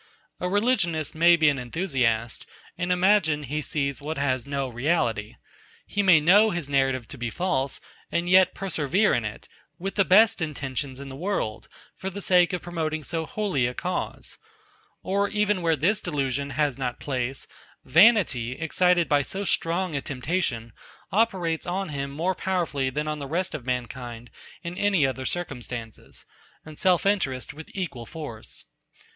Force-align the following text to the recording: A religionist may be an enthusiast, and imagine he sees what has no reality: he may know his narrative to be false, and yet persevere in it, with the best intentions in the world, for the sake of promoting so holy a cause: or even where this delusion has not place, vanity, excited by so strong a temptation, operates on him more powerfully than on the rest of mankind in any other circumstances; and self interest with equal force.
A 0.39 0.49
religionist 0.49 1.13
may 1.13 1.35
be 1.35 1.47
an 1.47 1.59
enthusiast, 1.59 2.47
and 2.75 2.91
imagine 2.91 3.43
he 3.43 3.61
sees 3.61 4.01
what 4.01 4.17
has 4.17 4.47
no 4.47 4.67
reality: 4.67 5.35
he 5.85 6.01
may 6.01 6.19
know 6.19 6.49
his 6.49 6.67
narrative 6.67 7.07
to 7.09 7.19
be 7.19 7.29
false, 7.29 7.79
and 8.11 8.27
yet 8.27 8.55
persevere 8.55 9.13
in 9.13 9.23
it, 9.23 9.47
with 9.77 9.93
the 9.93 10.03
best 10.03 10.41
intentions 10.41 10.99
in 10.99 11.07
the 11.09 11.15
world, 11.15 11.67
for 11.95 12.09
the 12.09 12.19
sake 12.19 12.51
of 12.51 12.63
promoting 12.63 13.03
so 13.03 13.27
holy 13.27 13.67
a 13.67 13.75
cause: 13.75 14.39
or 15.03 15.29
even 15.29 15.61
where 15.61 15.75
this 15.75 16.01
delusion 16.01 16.49
has 16.49 16.79
not 16.79 16.99
place, 16.99 17.45
vanity, 17.85 18.53
excited 18.53 19.07
by 19.07 19.21
so 19.21 19.45
strong 19.45 19.93
a 19.93 20.01
temptation, 20.01 20.73
operates 21.11 21.67
on 21.67 21.89
him 21.89 22.09
more 22.09 22.33
powerfully 22.33 22.89
than 22.89 23.07
on 23.07 23.19
the 23.19 23.27
rest 23.27 23.53
of 23.53 23.67
mankind 23.67 24.31
in 24.63 24.75
any 24.79 25.05
other 25.05 25.27
circumstances; 25.27 26.25
and 26.65 26.79
self 26.79 27.05
interest 27.05 27.53
with 27.53 27.69
equal 27.75 28.07
force. 28.07 28.65